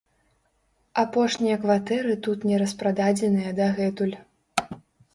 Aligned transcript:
Апошнія 1.03 1.59
кватэры 1.67 2.17
тут 2.29 2.49
не 2.53 2.57
распрададзеныя 2.65 3.51
дагэтуль. 3.63 4.21